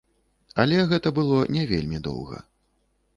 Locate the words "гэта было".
0.93-1.37